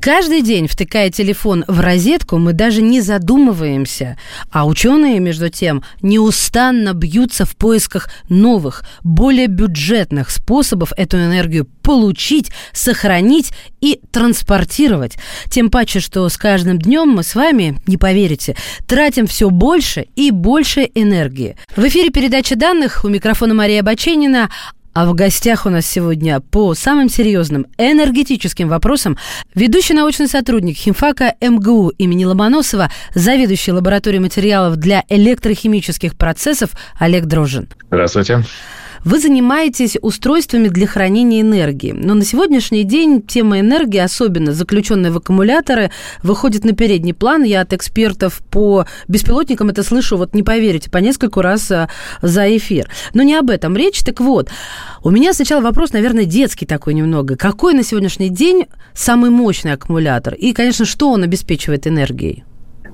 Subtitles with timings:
[0.00, 4.16] Каждый день, втыкая телефон в розетку, мы даже не задумываемся.
[4.50, 12.50] А ученые, между тем, неустанно бьются в поисках новых, более бюджетных способов эту энергию получить,
[12.72, 15.16] сохранить и транспортировать.
[15.50, 20.30] Тем паче, что с каждым днем мы с вами, не поверите, тратим все больше и
[20.30, 21.56] больше энергии.
[21.76, 24.48] В эфире передача данных у микрофона Мария Баченина,
[24.98, 29.16] а в гостях у нас сегодня по самым серьезным энергетическим вопросам
[29.54, 37.68] ведущий научный сотрудник химфака МГУ имени Ломоносова, заведующий лабораторией материалов для электрохимических процессов Олег Дрожин.
[37.86, 38.42] Здравствуйте.
[39.04, 41.92] Вы занимаетесь устройствами для хранения энергии.
[41.92, 45.90] Но на сегодняшний день тема энергии, особенно заключенная в аккумуляторы,
[46.22, 47.42] выходит на передний план.
[47.42, 51.88] Я от экспертов по беспилотникам это слышу, вот не поверите, по нескольку раз а,
[52.22, 52.88] за эфир.
[53.14, 54.02] Но не об этом речь.
[54.02, 54.50] Так вот,
[55.02, 57.36] у меня сначала вопрос, наверное, детский такой немного.
[57.36, 60.34] Какой на сегодняшний день самый мощный аккумулятор?
[60.34, 62.44] И, конечно, что он обеспечивает энергией?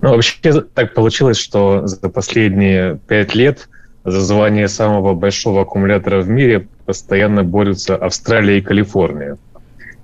[0.03, 3.69] Ну, вообще так получилось, что за последние пять лет
[4.05, 9.39] за звание самого большого аккумулятора в мире постоянно борются Австралия и Калифорния.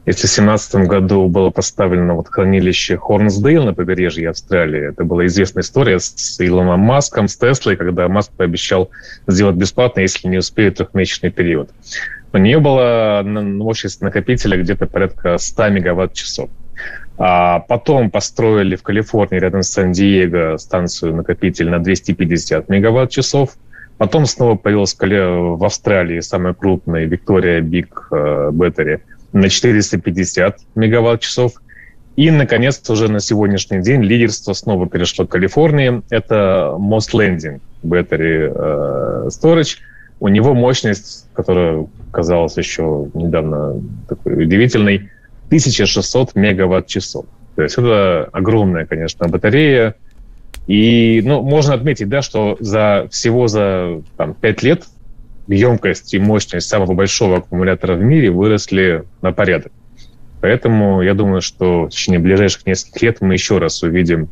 [0.06, 5.62] Если в 2017 году было поставлено вот хранилище Хорнсдейл на побережье Австралии, это была известная
[5.62, 8.91] история с Илоном Маском, с Теслой, когда Маск пообещал
[9.27, 11.71] сделать бесплатно, если не успеет трехмесячный период.
[12.33, 16.48] У нее была мощность накопителя где-то порядка 100 мегаватт-часов.
[17.19, 23.51] А потом построили в Калифорнии рядом с Сан-Диего станцию накопитель на 250 мегаватт-часов–
[24.01, 29.03] Потом снова появилась в Австралии самая крупная Виктория Биг Battery
[29.34, 31.53] на 450 мегаватт-часов.
[32.16, 36.00] И, наконец, уже на сегодняшний день лидерство снова перешло к Калифорнии.
[36.09, 39.77] Это Most Landing Battery э, Storage.
[40.19, 45.11] У него мощность, которая казалась еще недавно такой удивительной,
[45.49, 47.27] 1600 мегаватт-часов.
[47.55, 49.94] То есть это огромная, конечно, батарея,
[50.70, 54.84] и, ну, можно отметить, да, что за всего за там, 5 лет
[55.48, 59.72] емкость и мощность самого большого аккумулятора в мире выросли на порядок.
[60.41, 64.28] Поэтому я думаю, что в течение ближайших нескольких лет мы еще раз увидим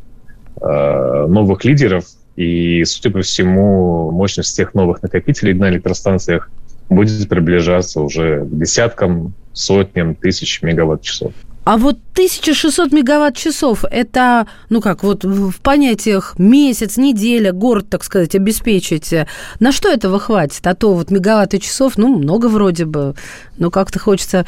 [0.60, 2.04] э, новых лидеров,
[2.36, 6.52] и, судя по всему, мощность всех новых накопителей на электростанциях
[6.88, 11.32] будет приближаться уже к десяткам, сотням тысяч мегаватт-часов.
[11.68, 18.34] А вот 1600 мегаватт-часов– это, ну как, вот в понятиях месяц, неделя, город, так сказать,
[18.34, 19.12] обеспечить.
[19.60, 20.66] На что этого хватит?
[20.66, 23.16] А то вот мегаватт часов, ну, много вроде бы,
[23.58, 24.46] но как-то хочется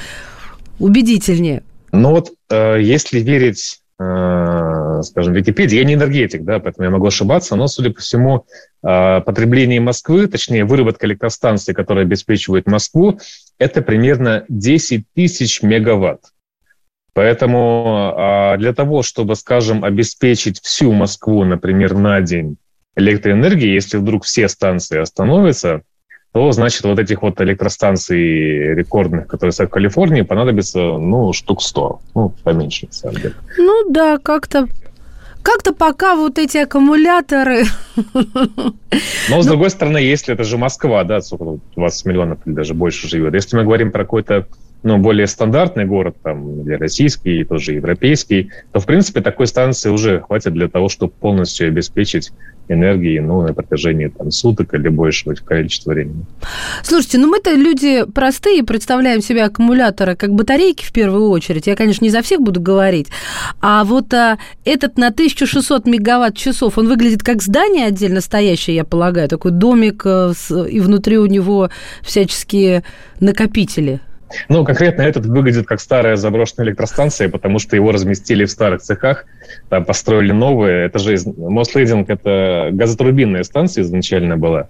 [0.78, 1.62] убедительнее.
[1.92, 7.06] Ну вот, э, если верить, э, скажем, Википедии, я не энергетик, да, поэтому я могу
[7.08, 8.46] ошибаться, но, судя по всему,
[8.82, 13.20] э, потребление Москвы, точнее, выработка электростанций, которая обеспечивает Москву,
[13.58, 16.22] это примерно 10 тысяч мегаватт.
[17.12, 22.56] Поэтому а, для того, чтобы, скажем, обеспечить всю Москву, например, на день
[22.96, 25.82] электроэнергией, если вдруг все станции остановятся,
[26.32, 32.00] то, значит, вот этих вот электростанций рекордных, которые в Калифорнии, понадобится, ну, штук 100.
[32.14, 33.34] Ну, поменьше, на самом деле.
[33.58, 34.68] Ну, да, как-то
[35.42, 37.64] как-то пока вот эти аккумуляторы...
[38.14, 39.52] Но, с ну...
[39.52, 43.32] другой стороны, если это же Москва, да, сколько 20 миллионов или даже больше живет.
[43.34, 44.46] Если мы говорим про какой-то
[44.82, 50.20] ну, более стандартный город, там, или российский, тоже европейский, то, в принципе, такой станции уже
[50.20, 52.32] хватит для того, чтобы полностью обеспечить
[52.68, 56.24] энергией, ну, на протяжении там, суток или большего количества времени.
[56.82, 61.66] Слушайте, ну мы-то люди простые, представляем себе аккумуляторы как батарейки в первую очередь.
[61.66, 63.08] Я, конечно, не за всех буду говорить.
[63.60, 69.28] А вот а, этот на 1600 мегаватт-часов, он выглядит как здание отдельно стоящее, я полагаю,
[69.28, 70.32] такой домик, э,
[70.70, 71.70] и внутри у него
[72.02, 72.84] всяческие
[73.18, 74.00] накопители.
[74.48, 79.26] Ну, конкретно этот выглядит как старая заброшенная электростанция, потому что его разместили в старых цехах,
[79.68, 80.86] там построили новые.
[80.86, 84.68] Это же Мослейдинг– это газотурбинная станция изначально была.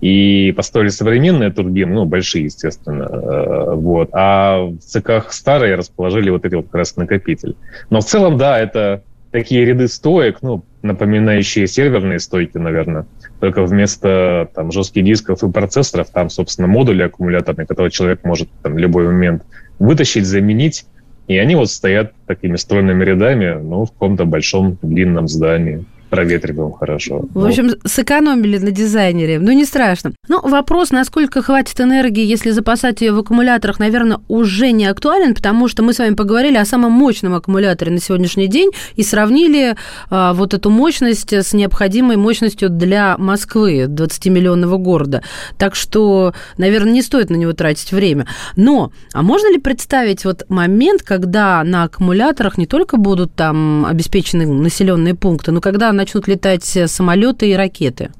[0.00, 4.08] И построили современные турбины, ну, большие, естественно, э, вот.
[4.12, 7.54] А в цехах старые расположили вот эти вот как раз накопители.
[7.88, 13.06] Но в целом, да, это такие ряды стоек, ну, напоминающие серверные стойки, наверное,
[13.42, 18.74] только вместо там, жестких дисков и процессоров там, собственно, модули аккумуляторные, которые человек может там,
[18.74, 19.42] в любой момент
[19.80, 20.86] вытащить, заменить,
[21.26, 25.84] и они вот стоят такими стройными рядами, ну, в каком-то большом длинном здании.
[26.12, 27.24] Проветриваем хорошо.
[27.32, 27.78] В общем, вот.
[27.86, 29.38] сэкономили на дизайнере.
[29.38, 30.12] Ну, не страшно.
[30.28, 35.68] Ну, вопрос, насколько хватит энергии, если запасать ее в аккумуляторах, наверное, уже не актуален, потому
[35.68, 39.74] что мы с вами поговорили о самом мощном аккумуляторе на сегодняшний день и сравнили
[40.10, 45.22] а, вот эту мощность с необходимой мощностью для Москвы, 20-миллионного города.
[45.56, 48.26] Так что, наверное, не стоит на него тратить время.
[48.54, 54.46] Но, а можно ли представить вот момент, когда на аккумуляторах не только будут там обеспечены
[54.46, 58.10] населенные пункты, но когда начнут летать самолеты и ракеты?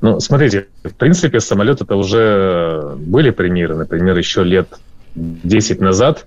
[0.00, 3.76] Ну, смотрите, в принципе, самолеты это уже были примеры.
[3.76, 4.68] Например, еще лет
[5.14, 6.26] 10 назад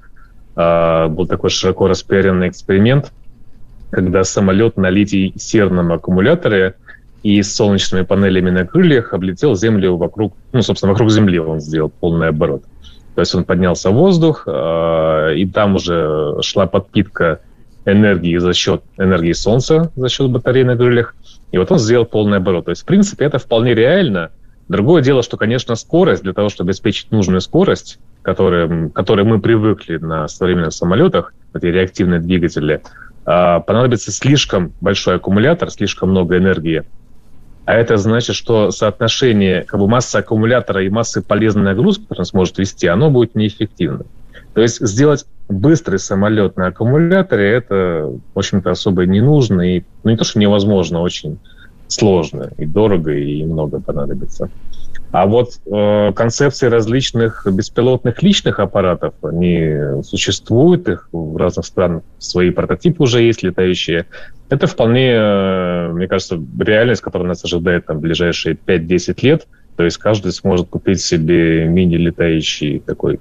[0.55, 3.11] э, был такой широко распиаренный эксперимент,
[3.91, 6.75] когда самолет на литий-серном аккумуляторе
[7.23, 11.89] и с солнечными панелями на крыльях облетел Землю вокруг, ну, собственно, вокруг Земли он сделал
[11.89, 12.63] полный оборот.
[13.15, 17.41] То есть он поднялся в воздух, э, и там уже шла подпитка
[17.85, 21.15] энергии за счет энергии Солнца, за счет батареи на крыльях.
[21.51, 22.65] И вот он сделал полный оборот.
[22.65, 24.31] То есть, в принципе, это вполне реально.
[24.67, 29.97] Другое дело, что, конечно, скорость, для того, чтобы обеспечить нужную скорость, которой, которой мы привыкли
[29.97, 32.81] на современных самолетах, эти реактивные двигатели,
[33.25, 36.83] э, понадобится слишком большой аккумулятор, слишком много энергии,
[37.65, 42.25] а это значит, что соотношение как бы, массы аккумулятора и массы полезной нагрузки, которую он
[42.25, 44.05] сможет вести, оно будет неэффективным.
[44.55, 49.75] То есть сделать быстрый самолет на аккумуляторе, это, в общем-то, особо не нужно.
[49.75, 51.39] И, ну, не то, что невозможно, очень
[51.87, 54.49] сложно и дорого, и много понадобится.
[55.11, 62.49] А вот э, концепции различных беспилотных личных аппаратов, они существуют, их в разных странах свои
[62.49, 64.05] прототипы уже есть летающие.
[64.47, 69.47] Это вполне, э, мне кажется, реальность, которая нас ожидает там, в ближайшие 5-10 лет.
[69.75, 73.19] То есть каждый сможет купить себе мини-летающий такой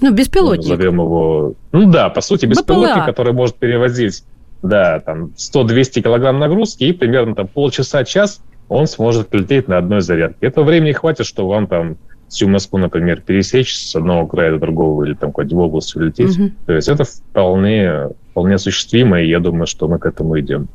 [0.00, 0.68] ну, беспилотник.
[0.68, 1.54] Назовем его...
[1.72, 3.06] Ну да, по сути, беспилотник, БПЛА.
[3.06, 4.24] который может перевозить
[4.62, 10.46] да, там 100-200 килограмм нагрузки, и примерно там полчаса-час он сможет лететь на одной зарядке.
[10.46, 11.96] Этого времени хватит, что вам там
[12.28, 16.38] всю Москву, например, пересечь с одного края до другого или там куда-нибудь в область улететь.
[16.38, 16.50] Угу.
[16.66, 20.68] То есть это вполне, вполне осуществимо, и я думаю, что мы к этому идем.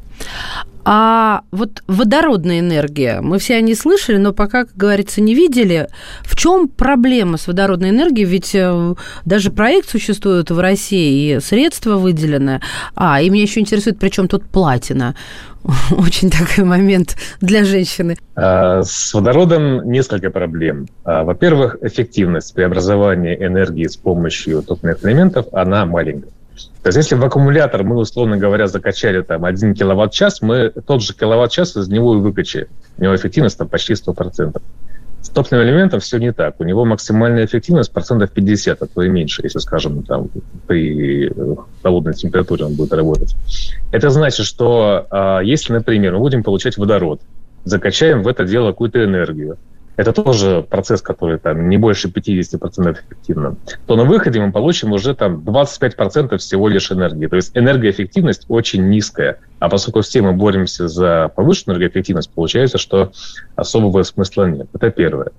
[0.88, 5.88] А вот водородная энергия, мы все о ней слышали, но пока, как говорится, не видели.
[6.22, 8.26] В чем проблема с водородной энергией?
[8.26, 8.94] Ведь э,
[9.26, 12.62] даже проект существует в России, и средства выделены.
[12.94, 15.16] А, и меня еще интересует, при чем тут платина?
[15.98, 18.16] Очень такой момент для женщины.
[18.36, 20.88] А, с водородом несколько проблем.
[21.04, 26.30] А, во-первых, эффективность преобразования энергии с помощью топливных элементов, она маленькая.
[26.84, 31.14] То есть если в аккумулятор мы, условно говоря, закачали там 1 киловатт-час, мы тот же
[31.14, 32.68] киловатт-час из него и выкачали.
[32.98, 34.62] У него эффективность там почти 100%.
[35.22, 36.60] С топливным элементом все не так.
[36.60, 40.30] У него максимальная эффективность процентов 50, а то и меньше, если, скажем, там,
[40.68, 41.32] при
[41.82, 43.36] холодной температуре он будет работать.
[43.92, 47.22] Это значит, что а, если, например, мы будем получать водород,
[47.64, 49.58] закачаем в это дело какую-то энергию,
[49.96, 53.56] это тоже процесс, который там не больше 50% эффективно,
[53.86, 57.28] то на выходе мы получим уже там 25% всего лишь энергии.
[57.28, 59.40] То есть энергоэффективность очень низкая.
[59.60, 63.12] А поскольку все мы боремся за повышенную энергоэффективность, получается, что
[63.56, 64.68] особого смысла нет.
[64.74, 65.32] Это первое.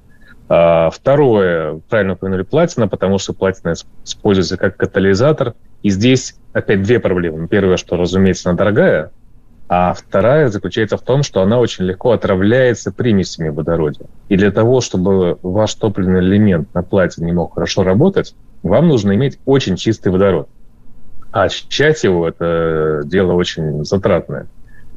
[0.48, 3.74] А, второе, правильно упомянули платина, потому что платина
[4.04, 5.54] используется как катализатор.
[5.82, 7.46] И здесь опять две проблемы.
[7.48, 9.10] Первое, что, разумеется, она дорогая,
[9.68, 14.06] а вторая заключается в том, что она очень легко отравляется примесями водородия.
[14.28, 19.14] И для того, чтобы ваш топливный элемент на плате не мог хорошо работать, вам нужно
[19.16, 20.48] иметь очень чистый водород.
[21.32, 24.46] А очищать его– это дело очень затратное.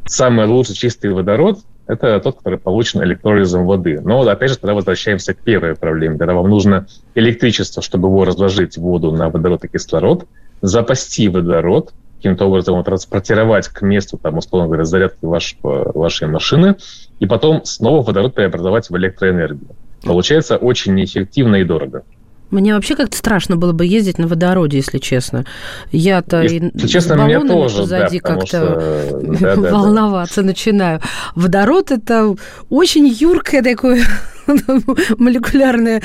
[0.05, 3.99] Самый лучший чистый водород– это тот, который получен электролизом воды.
[4.01, 6.19] Но, опять же, тогда возвращаемся к первой проблеме.
[6.19, 6.85] Когда вам нужно
[7.15, 10.27] электричество, чтобы его разложить воду на водород и кислород,
[10.61, 16.75] запасти водород– каким-то образом его транспортировать к месту, там, условно говоря, зарядки вашего, вашей машины,
[17.19, 19.69] и потом снова водород преобразовать в электроэнергию.
[20.03, 22.03] Получается очень неэффективно и дорого.
[22.51, 25.45] Мне вообще как-то страшно было бы ездить на водороде, если честно.
[25.91, 30.47] Я-то если и честно, баллонами тоже, позади да, как-то да, да, волноваться да.
[30.47, 30.99] начинаю.
[31.35, 32.35] Водород– это
[32.69, 34.03] очень юркое такое
[35.18, 36.01] молекулярное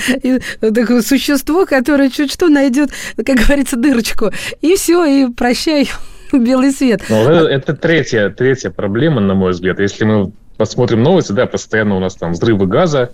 [0.61, 4.31] такое существо, которое чуть что найдет, как говорится, дырочку.
[4.61, 5.91] И все, и прощай
[6.33, 7.03] белый свет.
[7.09, 9.79] Ну, это, это третья, третья проблема, на мой взгляд.
[9.79, 13.11] Если мы посмотрим новости, да, постоянно у нас там взрывы газа,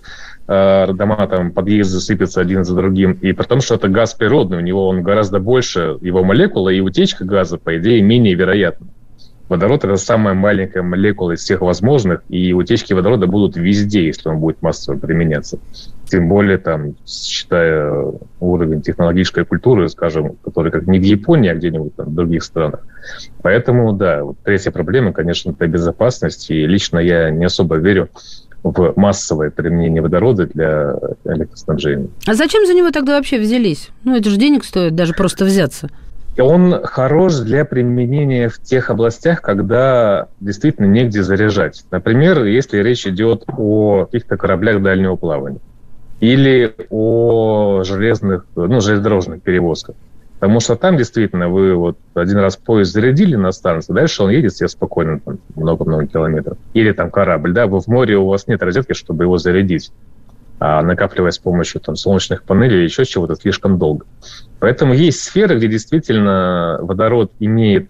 [0.47, 4.57] э, дома там, подъезды сыпятся один за другим, и при том, что это газ природный,
[4.57, 8.87] у него он гораздо больше, его молекулы, и утечка газа, по идее, менее вероятна.
[9.51, 14.37] Водород– это самая маленькая молекула из всех возможных, и утечки водорода будут везде, если он
[14.37, 15.59] будет массово применяться.
[16.09, 21.93] Тем более, там, считая уровень технологической культуры, скажем, который как не в Японии, а где-нибудь
[21.97, 22.79] там в других странах.
[23.41, 26.49] Поэтому, да, вот третья проблема, конечно, это безопасность.
[26.49, 28.07] И лично я не особо верю
[28.63, 32.07] в массовое применение водорода для электроснабжения.
[32.25, 33.89] А зачем за него тогда вообще взялись?
[34.05, 35.89] Ну, это же денег стоит даже просто взяться.
[36.39, 41.83] Он хорош для применения в тех областях, когда действительно негде заряжать.
[41.91, 45.59] Например, если речь идет о каких-то кораблях дальнего плавания
[46.19, 49.95] или о железных, ну, железнодорожных перевозках.
[50.39, 54.55] Потому что там действительно вы вот один раз поезд зарядили на станции, дальше он едет
[54.55, 55.19] себе спокойно,
[55.55, 56.57] много-много километров.
[56.73, 59.91] Или там корабль, да, вы в море, у вас нет розетки, чтобы его зарядить,
[60.61, 64.05] накапливая с помощью там, солнечных панелей или еще чего-то слишком долго.
[64.59, 67.89] Поэтому есть сферы, где действительно водород имеет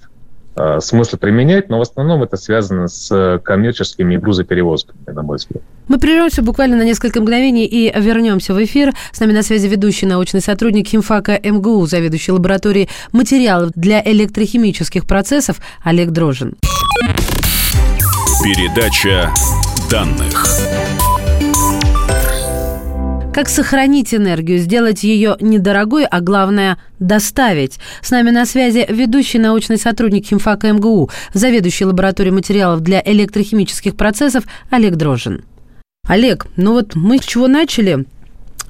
[0.56, 5.62] э, смысл применять, но в основном это связано с коммерческими грузоперевозками, на мой взгляд.
[5.90, 8.94] Мы прервемся буквально на несколько мгновений и вернемся в эфир.
[9.12, 15.58] С нами на связи ведущий научный сотрудник химфака МГУ, заведующий лабораторией материалов для электрохимических процессов
[15.84, 16.56] Олег Дрожин.
[18.42, 19.30] Передача
[19.90, 20.46] данных.
[23.34, 27.80] Как сохранить энергию, сделать ее недорогой, а главное– доставить?
[28.02, 34.44] С нами на связи ведущий научный сотрудник химфака МГУ, заведующий лабораторией материалов для электрохимических процессов
[34.70, 35.46] Олег Дрожин.
[36.06, 38.06] Олег, ну вот мы с чего начали?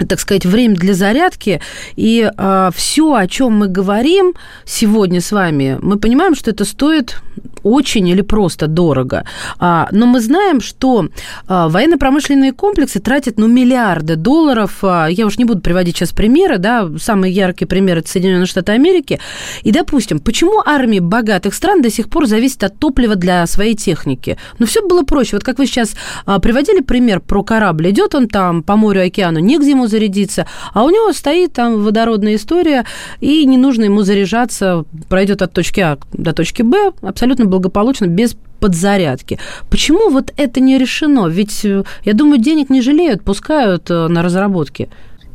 [0.05, 1.61] Так сказать, время для зарядки.
[1.95, 4.33] И э, а, все, о чем мы говорим
[4.65, 7.21] сегодня с вами, мы понимаем, что это стоит
[7.63, 9.23] очень или просто дорого.
[9.59, 11.07] А, но мы знаем, что
[11.47, 14.79] а, военно-промышленные комплексы тратят ну, миллиарды долларов.
[14.81, 18.71] А, я уж не буду приводить сейчас примеры, да, самый яркий пример это Соединенные Штаты
[18.71, 19.19] Америки.
[19.63, 24.37] И, допустим, почему армии богатых стран до сих пор зависит от топлива для своей техники?
[24.59, 25.35] Ну, все было проще.
[25.35, 27.89] Вот как вы сейчас а, приводили пример про корабль.
[27.91, 32.35] Идет он там по морю, океану, негде ему зарядиться, а у него стоит там водородная
[32.35, 32.85] история,
[33.19, 38.35] и не нужно ему заряжаться, пройдет от точки А до точки Б абсолютно благополучно, без
[38.59, 39.39] подзарядки.
[39.69, 41.27] Почему вот это не решено?
[41.27, 44.89] Ведь, э, я думаю, денег не жалеют, пускают э, на разработки.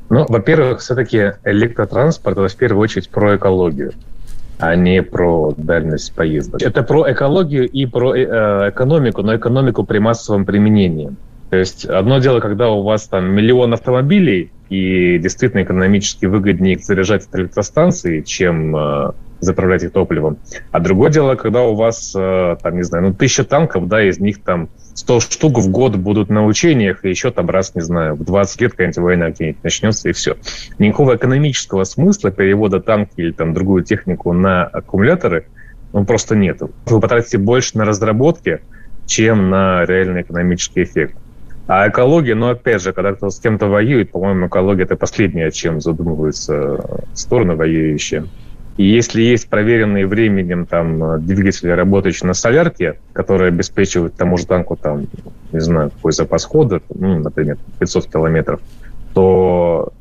[0.09, 3.93] Ну, во-первых, все-таки электротранспорт это в первую очередь про экологию
[4.59, 6.63] а не про дальность поездок.
[6.63, 11.15] Это про экологию и про э, экономику, но экономику при массовом применении.
[11.51, 16.85] То есть одно дело, когда у вас там миллион автомобилей, и действительно экономически выгоднее их
[16.85, 18.75] заряжать от электростанции, чем
[19.41, 20.39] заправлять их топливом.
[20.71, 24.19] А другое дело, когда у вас, э, там, не знаю, ну, тысяча танков, да, из
[24.19, 28.15] них там 100 штук в год будут на учениях, и еще там раз, не знаю,
[28.15, 30.37] в 20 лет какая-нибудь война где-нибудь начнется, и все.
[30.79, 35.47] Никакого экономического смысла перевода танка или там другую технику на аккумуляторы
[35.93, 36.61] ну, просто нет.
[36.87, 38.61] Вы потратите больше на разработки,
[39.07, 41.17] чем на реальный экономический эффект.
[41.67, 45.81] А экология, ну, опять же, когда кто с кем-то воюет, по-моему, экология– это последнее, чем
[45.81, 46.79] задумываются
[47.13, 48.27] стороны воюющие.
[48.77, 54.77] И если есть проверенные временем там двигатели, работающие на солярке, которые обеспечивают тому же танку
[54.77, 55.07] там,
[55.51, 58.61] не знаю, какой запас хода, ну, например, 500 километров,
[59.15, 59.93] то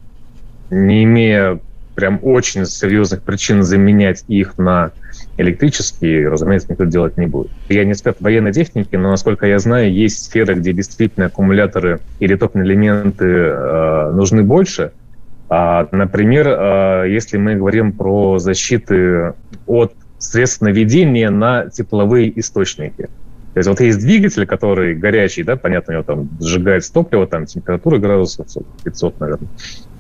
[0.69, 1.59] не имея
[1.95, 4.91] прям очень серьезных причин заменять их на
[5.37, 7.51] электрические, разумеется, никто делать не будет.
[7.69, 12.35] Я не эксперт военной техники, но, насколько я знаю, есть сферы, где действительно аккумуляторы или
[12.35, 14.91] топливные элементы э, нужны больше–
[15.47, 19.33] а, например, а, если мы говорим про защиты
[19.65, 23.09] от средств наведения на тепловые источники.
[23.55, 27.45] То есть вот есть двигатель, который горячий, да, понятно, у него там сжигается топливо, там
[27.45, 28.47] температура градусов
[28.83, 29.47] 500, наверное.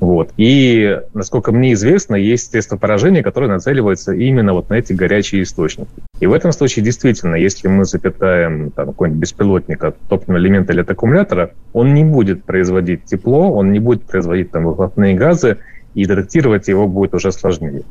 [0.01, 0.31] Вот.
[0.35, 5.89] И, насколько мне известно, есть средства поражения, которые нацеливаются именно вот на эти горячие источники.
[6.19, 10.81] И в этом случае действительно, если мы запитаем там, какой-нибудь беспилотник от топливного элемента или
[10.81, 15.59] от аккумулятора, он не будет производить тепло, он не будет производить там выхлопные газы,
[15.93, 17.83] и детектировать его будет уже сложнее.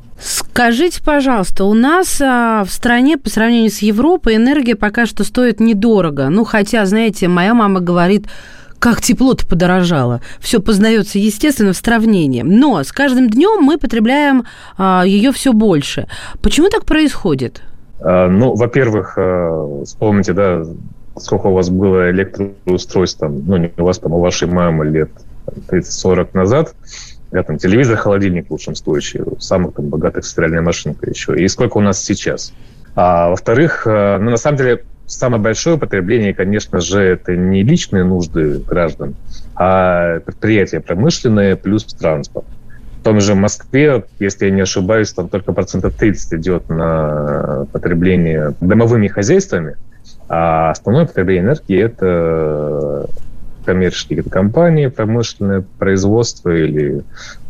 [0.54, 5.58] Скажите, пожалуйста, у нас а, в стране по сравнению с Европой энергия пока что стоит
[5.58, 6.28] недорого.
[6.28, 8.28] Ну, хотя, знаете, моя мама говорит,
[8.78, 10.20] как тепло-то подорожало.
[10.38, 12.42] Все познается, естественно, в сравнении.
[12.42, 14.44] Но с каждым днем мы потребляем
[14.78, 16.06] а, ее все больше.
[16.40, 17.60] Почему так происходит?
[17.98, 20.62] А, ну, во-первых, а, вспомните, да,
[21.16, 25.10] сколько у вас было электроустройств, там, ну, не у вас, там, у вашей мамы лет
[25.68, 26.76] 30-40 назад,
[27.34, 31.36] да, там, телевизор, холодильник в лучшем случае, у самых там, богатых стиральная машинка еще.
[31.36, 32.52] И сколько у нас сейчас.
[32.94, 38.04] А, во-вторых, э, ну, на самом деле, самое большое потребление, конечно же, это не личные
[38.04, 39.16] нужды граждан,
[39.56, 42.46] а предприятия промышленные плюс транспорт.
[43.02, 49.08] том же Москве, если я не ошибаюсь, там только процентов 30 идет на потребление домовыми
[49.08, 49.74] хозяйствами,
[50.28, 53.08] а основное потребление энергии– это
[53.64, 57.02] коммерческие компании, промышленное производство или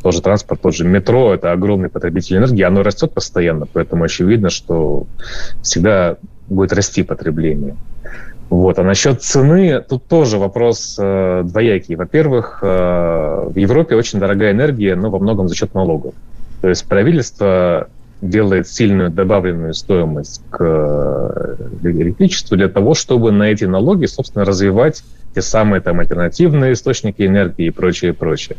[0.02, 5.06] тоже транспорт, тот же метро, это огромный потребитель энергии, оно растет постоянно, поэтому очевидно, что
[5.62, 6.16] всегда
[6.49, 7.76] будет расти потребление.
[8.50, 8.78] Вот.
[8.78, 11.97] А насчет цены, тут тоже вопрос э, двоякий.
[11.97, 16.14] Во-первых, э, в Европе очень дорогая энергия, но во многом за счет налогов.
[16.61, 17.88] То есть правительство
[18.28, 25.02] делает сильную добавленную стоимость к э, электричеству для того, чтобы на эти налоги, собственно, развивать
[25.35, 28.57] те самые там альтернативные источники энергии и прочее, прочее.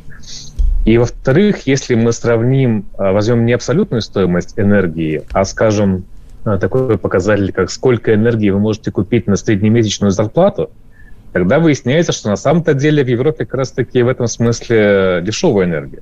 [0.86, 6.06] И во-вторых, если мы сравним, э, возьмем не абсолютную стоимость энергии, а, скажем,
[6.46, 10.70] э, такой показатель, как сколько энергии вы можете купить на среднемесячную зарплату,
[11.34, 16.02] тогда выясняется, что на самом-то деле в Европе как раз-таки в этом смысле дешевая энергия.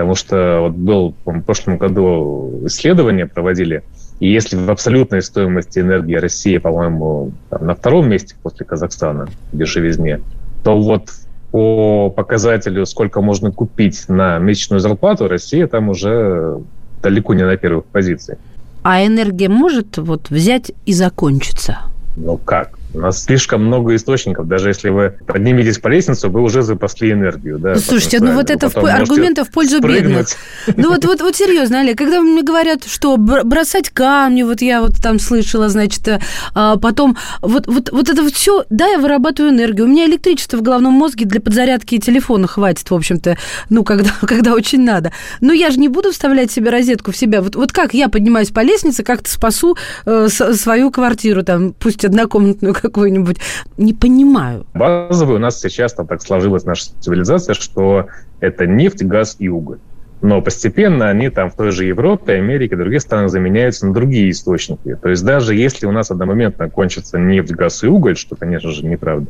[0.00, 3.82] Потому что вот был в прошлом году исследование проводили,
[4.18, 10.22] и если в абсолютной стоимости энергии России, по-моему, на втором месте после Казахстана в дешевизне,
[10.64, 11.10] то вот
[11.50, 16.62] по показателю, сколько можно купить на месячную зарплату, Россия там уже
[17.02, 18.38] далеко не на первых позициях.
[18.82, 21.76] А энергия может вот взять и закончиться?
[22.16, 22.78] Ну как?
[22.92, 24.48] У нас слишком много источников.
[24.48, 27.58] Даже если вы подниметесь по лестнице, вы уже запасли энергию.
[27.58, 30.36] Да, ну, слушайте, ну вот это в, аргументы в пользу спрыгнуть.
[30.66, 30.76] бедных.
[30.76, 34.96] Ну вот, вот, вот серьезно, Олег, когда мне говорят, что бросать камни, вот я вот
[35.02, 36.08] там слышала, значит,
[36.54, 39.86] а потом вот, вот, вот это вот все, да, я вырабатываю энергию.
[39.86, 43.36] У меня электричество в головном мозге для подзарядки телефона хватит, в общем-то,
[43.68, 45.12] ну, когда, когда очень надо.
[45.40, 47.40] Но я же не буду вставлять себе розетку в себя.
[47.40, 52.74] Вот, вот как я поднимаюсь по лестнице, как-то спасу э, свою квартиру, там, пусть однокомнатную,
[52.80, 53.38] какой-нибудь.
[53.76, 54.66] Не понимаю.
[54.74, 58.06] Базовый у нас сейчас там так сложилась наша цивилизация, что
[58.40, 59.78] это нефть, газ и уголь.
[60.22, 64.94] Но постепенно они там в той же Европе, Америке, других странах заменяются на другие источники.
[65.00, 68.84] То есть даже если у нас одномоментно кончится нефть, газ и уголь, что, конечно же,
[68.84, 69.28] неправда,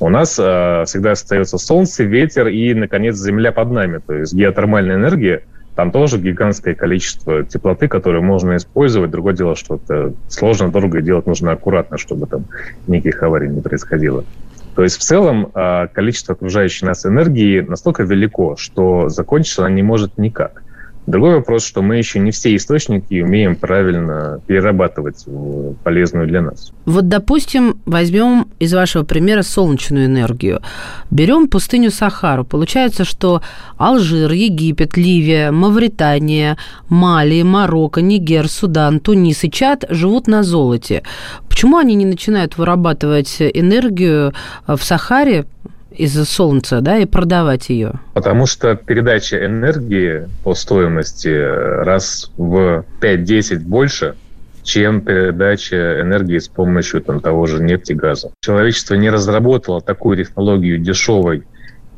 [0.00, 4.00] у нас э, всегда остается солнце, ветер и, наконец, земля под нами.
[4.04, 5.42] То есть геотермальная энергия–
[5.74, 9.10] там тоже гигантское количество теплоты, которое можно использовать.
[9.10, 12.44] Другое дело, что это сложно, дорого делать нужно аккуратно, чтобы там
[12.86, 14.24] никаких аварий не происходило.
[14.74, 19.82] То есть в целом а, количество окружающей нас энергии настолько велико, что закончиться она не
[19.82, 20.62] может никак.
[21.06, 25.24] Другой вопрос, что мы еще не все источники умеем правильно перерабатывать
[25.82, 26.72] полезную для нас.
[26.84, 30.60] Вот, допустим, возьмем из вашего примера солнечную энергию.
[31.10, 32.44] Берем пустыню Сахару.
[32.44, 33.42] Получается, что
[33.78, 36.56] Алжир, Египет, Ливия, Мавритания,
[36.88, 41.02] Мали, Марокко, Нигер, Судан, Тунис и Чад живут на золоте.
[41.48, 44.34] Почему они не начинают вырабатывать энергию
[44.68, 45.46] в Сахаре,
[45.96, 47.94] из-за солнца, да, и продавать ее?
[48.14, 54.14] Потому что передача энергии по стоимости раз в 5-10 больше,
[54.62, 58.30] чем передача энергии с помощью там, того же нефти и газа.
[58.40, 61.44] Человечество не разработало такую технологию дешевой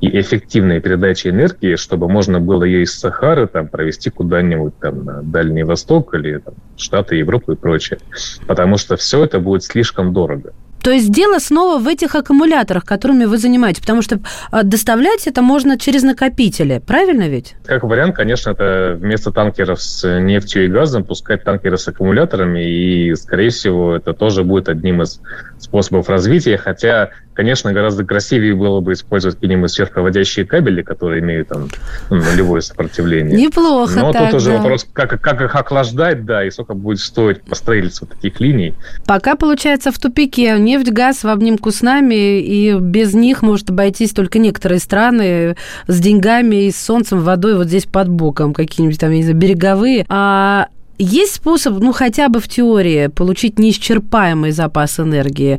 [0.01, 5.23] и эффективной передачи энергии, чтобы можно было ее из Сахары там, провести куда-нибудь там, на
[5.23, 7.99] Дальний Восток или там, Штаты, Европу и прочее.
[8.47, 10.53] Потому что все это будет слишком дорого.
[10.85, 14.21] То есть дело снова в этих аккумуляторах, которыми вы занимаетесь, потому что
[14.51, 17.55] а, доставлять это можно через накопители, правильно ведь?
[17.65, 23.15] Как вариант, конечно, это вместо танкеров с нефтью и газом пускать танкеры с аккумуляторами, и,
[23.15, 25.23] скорее всего, это тоже будет одним из
[25.59, 31.69] способов развития, хотя Конечно, гораздо красивее было бы использовать какие-нибудь сверхпроводящие кабели, которые имеют там
[32.09, 33.37] ну, нулевое сопротивление.
[33.37, 34.59] Неплохо Но так, тут уже да.
[34.59, 38.75] вопрос, как, как их охлаждать, да, и сколько будет стоить построительство таких линий.
[39.05, 44.13] Пока, получается, в тупике нефть, газ в обнимку с нами, и без них может обойтись
[44.13, 45.57] только некоторые страны
[45.89, 49.39] с деньгами и с солнцем, водой вот здесь под боком, какие-нибудь там, я не знаю,
[49.39, 50.07] береговые.
[50.09, 50.69] А
[50.99, 55.59] есть способ, ну, хотя бы в теории, получить неисчерпаемый запас энергии,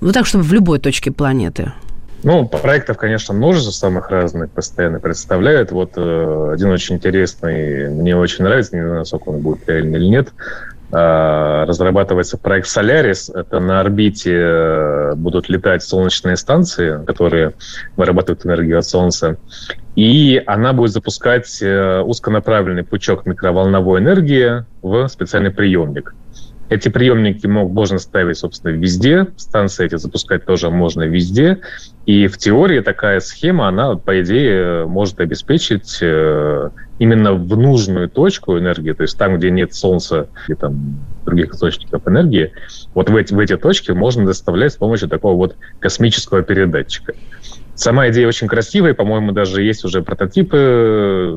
[0.00, 1.72] ну, так, чтобы в любой точке планеты?
[2.22, 5.70] Ну, проектов, конечно, множество самых разных постоянно представляют.
[5.70, 10.06] Вот э, один очень интересный, мне очень нравится, не знаю, насколько он будет реальный или
[10.06, 10.28] нет,
[10.90, 13.32] разрабатывается проект Solaris.
[13.34, 17.54] Это на орбите э, будут летать солнечные станции, которые
[17.96, 19.36] вырабатывают энергию от Солнца.
[19.96, 26.14] И она будет запускать э, узконаправленный пучок микроволновой энергии в специальный приемник.
[26.68, 29.28] Эти приемники можно ставить, собственно, везде.
[29.36, 31.60] Станции эти запускать тоже можно везде.
[32.06, 38.58] И в теории такая схема, она, по идее, может обеспечить э, именно в нужную точку
[38.58, 42.52] энергии, то есть там, где нет солнца и там других источников энергии,
[42.94, 47.14] вот в эти, в эти точки можно доставлять с помощью такого вот космического передатчика.
[47.74, 50.56] Сама идея очень красивая, по-моему, даже есть уже прототипы.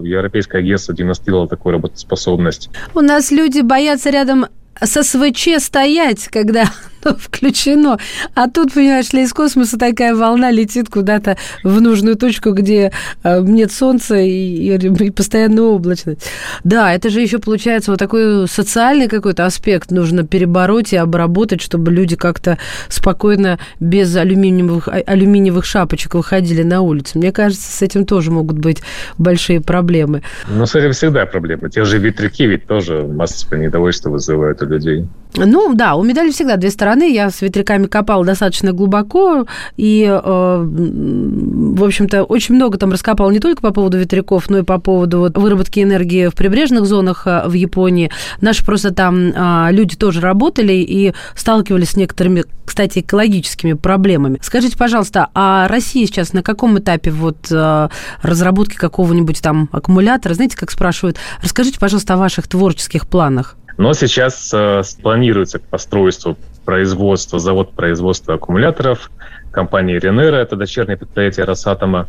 [0.05, 2.69] Европейское агентство демонстрировало такую работоспособность.
[2.95, 4.45] У нас люди боятся рядом
[4.81, 6.71] с СВЧ стоять, когда
[7.19, 7.97] включено.
[8.35, 12.91] А тут, понимаешь ли, из космоса такая волна летит куда-то в нужную точку, где
[13.23, 16.21] э, нет солнца и, и, постоянно облачность.
[16.63, 21.91] Да, это же еще получается вот такой социальный какой-то аспект нужно перебороть и обработать, чтобы
[21.91, 22.57] люди как-то
[22.87, 27.17] спокойно без алюминиевых, а, алюминиевых шапочек выходили на улицу.
[27.17, 28.81] Мне кажется, с этим тоже могут быть
[29.17, 30.23] большие проблемы.
[30.47, 31.69] Ну, с этим всегда проблемы.
[31.69, 35.07] Те же ветряки ведь тоже массовое недовольство вызывают у людей.
[35.35, 36.88] Ну, да, у медали всегда две стороны.
[36.97, 39.45] Я с ветряками копал достаточно глубоко,
[39.77, 44.63] и, э, в общем-то, очень много там раскопал не только по поводу ветряков, но и
[44.63, 48.11] по поводу выработки энергии в прибрежных зонах э, в Японии.
[48.41, 54.39] Наши просто там э, люди тоже работали и сталкивались с некоторыми, кстати, экологическими проблемами.
[54.41, 57.89] Скажите, пожалуйста, а Россия сейчас на каком этапе вот э,
[58.21, 60.33] разработки какого-нибудь там аккумулятора?
[60.33, 63.55] Знаете, как спрашивают, расскажите, пожалуйста, о ваших творческих планах.
[63.77, 66.37] Но сейчас э, планируется к постройству
[66.69, 69.09] производства, завод производства аккумуляторов
[69.49, 72.07] компании Ренера, это дочернее предприятие Росатома,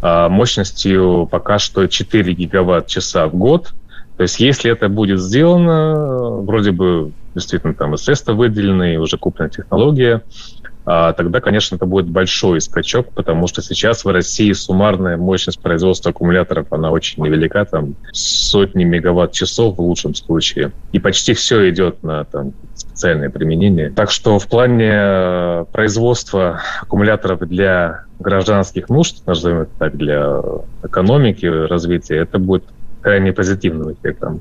[0.00, 3.74] э, мощностью пока что 4 гигаватт-часа в год.
[4.16, 9.18] То есть если это будет сделано, вроде бы действительно там и средства выделены, и уже
[9.18, 10.22] куплена технология,
[10.88, 16.10] а, тогда, конечно, это будет большой скачок, потому что сейчас в России суммарная мощность производства
[16.10, 20.70] аккумуляторов, она очень невелика, там сотни мегаватт-часов в лучшем случае.
[20.92, 22.52] И почти все идет на там,
[22.96, 23.90] специальное применение.
[23.90, 30.40] Так что в плане э, производства аккумуляторов для гражданских нужд, назовем это так, для
[30.82, 32.64] экономики, развития, это будет
[33.02, 34.40] крайне позитивным эффектом.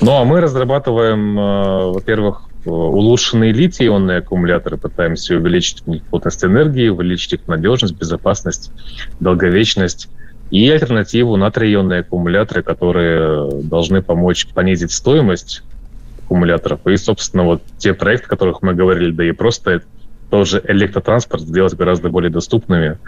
[0.00, 7.48] Ну, а мы разрабатываем, э, во-первых, улучшенные литий-ионные аккумуляторы, пытаемся увеличить плотность энергии, увеличить их
[7.48, 8.72] надежность, безопасность,
[9.20, 10.08] долговечность.
[10.50, 15.62] И альтернативу натрий-ионные аккумуляторы, которые должны помочь понизить стоимость
[16.30, 16.86] аккумуляторов.
[16.86, 19.82] И, собственно, вот те проекты, о которых мы говорили, да и просто
[20.30, 22.98] тоже электротранспорт сделать гораздо более доступными,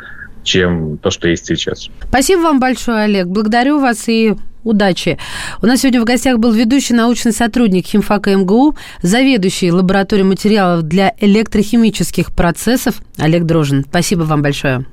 [0.43, 1.89] чем то, что есть сейчас.
[2.09, 3.29] Спасибо вам большое, Олег.
[3.29, 5.19] Благодарю вас и удачи.
[5.63, 11.15] У нас сегодня в гостях был ведущий научный сотрудник химфака МГУ, заведующий лабораторией материалов для
[11.21, 13.85] электрохимических процессов Олег Дрожин.
[13.89, 14.85] Спасибо вам большое.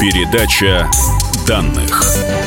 [0.00, 0.88] Передача
[1.46, 2.41] данных.